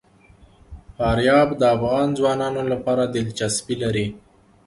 [0.95, 4.07] فاریاب د افغان ځوانانو لپاره دلچسپي لري.